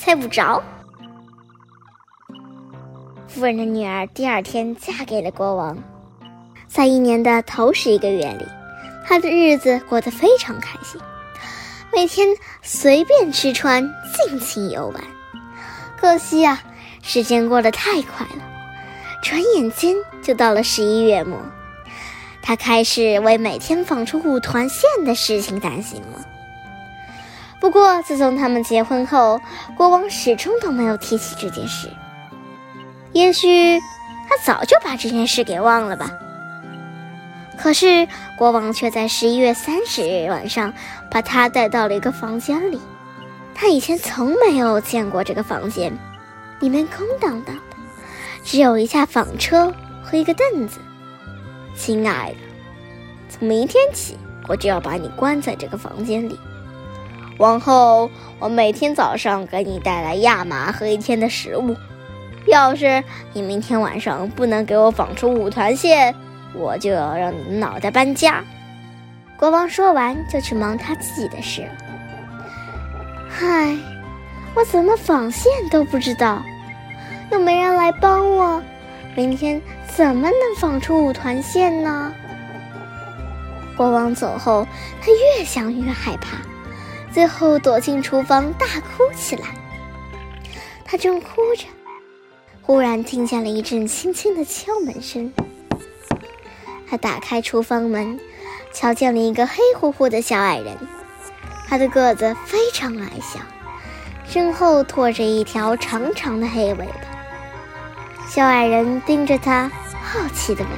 [0.00, 0.62] 猜不着。
[3.28, 5.76] 夫人的女儿第二天嫁给了国王，
[6.66, 8.46] 在一年的头十一个月里，
[9.06, 10.98] 她的日子过得非常开心，
[11.92, 12.28] 每天
[12.62, 15.04] 随便吃穿，尽情游玩。
[15.98, 16.62] 可惜呀，
[17.02, 18.42] 时间过得太快了，
[19.22, 21.38] 转眼间就到了十一月末。
[22.40, 26.24] 她开始为每天放出五团线的事情担心了。
[27.60, 29.38] 不过，自从他们结婚后，
[29.76, 31.90] 国王始终都没有提起这件事。
[33.12, 33.78] 也许
[34.28, 36.10] 他早就把这件事给忘了吧。
[37.58, 40.72] 可是国王却在十一月三十日晚上
[41.10, 42.80] 把他带到了一个房间里。
[43.54, 45.92] 他以前从没有见过这个房间，
[46.60, 47.76] 里面空荡荡的，
[48.42, 49.70] 只有一架纺车
[50.02, 50.80] 和一个凳子。
[51.76, 52.38] 亲爱的，
[53.28, 54.16] 从明天起，
[54.48, 56.38] 我就要把你关在这个房间里。
[57.40, 61.74] 往后，我每天早上给你带来亚麻和一天的食物。
[62.46, 66.14] 要是你明天晚上不能给我纺出五团线，
[66.54, 68.44] 我就要让你脑袋搬家。
[69.38, 71.68] 国王说完，就去忙他自己的事了。
[73.40, 73.74] 唉，
[74.54, 76.42] 我怎么纺线都不知道，
[77.32, 78.62] 又没人来帮我，
[79.16, 82.12] 明天怎么能纺出五团线呢？
[83.78, 84.66] 国王走后，
[85.00, 85.06] 他
[85.38, 86.36] 越想越害怕，
[87.12, 89.48] 最后躲进厨房大哭起来。
[90.84, 91.66] 他正哭着。
[92.62, 95.32] 忽然听见了一阵轻轻的敲门声，
[96.88, 98.20] 他打开厨房门，
[98.72, 100.76] 瞧见了一个黑乎乎的小矮人。
[101.68, 103.40] 他的个子非常矮小，
[104.24, 108.28] 身后拖着一条长长的黑尾巴。
[108.28, 109.68] 小矮人盯着他，
[110.04, 110.70] 好奇地问：“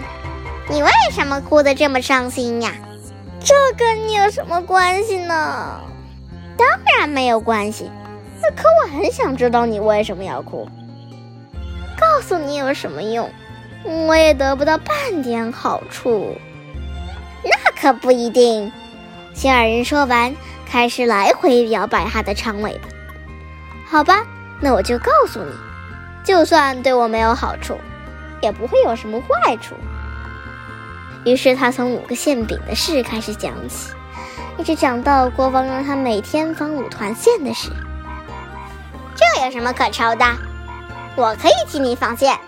[0.74, 2.72] 你为什么哭得这么伤心呀？
[3.40, 5.80] 这跟你有什么关系呢
[6.62, 7.90] ？”“当然没有关系，
[8.54, 10.68] 可我很想知道你为什么要哭。”
[11.98, 13.28] 告诉你有什么用？
[14.06, 16.36] 我也得不到半点好处。
[17.44, 18.70] 那可不一定。
[19.34, 20.34] 小矮人说完，
[20.68, 22.88] 开始来回摇摆他的长尾巴。
[23.86, 24.24] 好吧，
[24.60, 25.52] 那我就告诉你，
[26.24, 27.76] 就算对我没有好处，
[28.40, 29.74] 也不会有什么坏处。
[31.24, 33.92] 于是他从五个馅饼的事开始讲起，
[34.62, 37.68] 一直讲到国王让他每天纺五团线的事。
[39.16, 40.24] 这有什么可愁的？
[41.16, 42.38] 我可以替你纺线。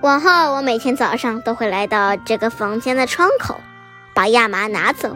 [0.00, 3.60] 往后，我每天早上都会来到这个房间的窗口，
[4.14, 5.14] 把亚麻拿走，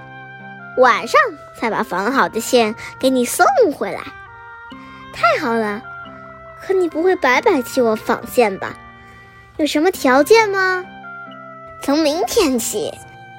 [0.77, 1.19] 晚上
[1.59, 4.03] 再把纺好的线给你送回来。
[5.15, 5.81] 太好了！
[6.61, 8.75] 可你不会白白替我纺线吧？
[9.57, 10.85] 有什么条件吗？
[11.83, 12.93] 从明天起，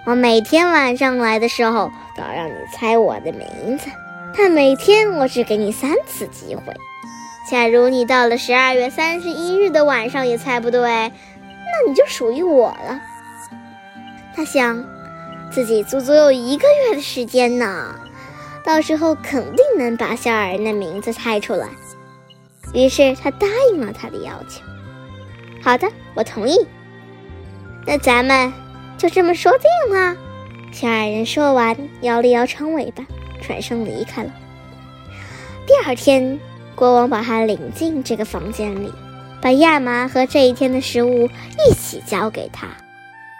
[0.06, 3.90] 我每天晚上来的时候都要让你猜我的名字，
[4.36, 6.64] 但每天我只给你三次机会。
[7.50, 13.00] 假如你到了十二月三十一日的晚上也猜不对，那你就属于我了。
[14.36, 14.84] 他想，
[15.52, 17.94] 自己足足有一个月的时间呢，
[18.64, 21.68] 到时候肯定能把小矮人的名字猜出来。
[22.74, 24.62] 于是他答应了他的要求。
[25.62, 26.66] 好的，我同意。
[27.86, 28.52] 那咱们
[29.02, 30.16] 就这么说定了。
[30.72, 33.04] 小矮人说完，摇了摇长尾巴，
[33.42, 34.32] 转身离开了。
[35.66, 36.40] 第二天。
[36.74, 38.92] 国王把他领进这个房间里，
[39.40, 42.66] 把亚麻和这一天的食物一起交给他。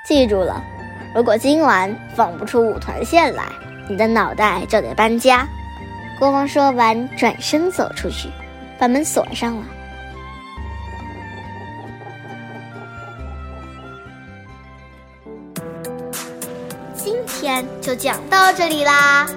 [0.06, 0.62] 记住了，
[1.16, 3.46] 如果今晚放不出五团线来，
[3.90, 5.48] 你的脑袋就得搬家。
[6.20, 8.28] 国王说完，转身走出去，
[8.78, 9.66] 把门锁上了。
[17.28, 19.28] 今天就讲到这里啦，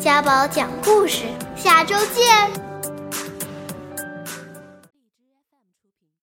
[0.00, 1.24] 家宝讲故事，
[1.56, 2.63] 下周见。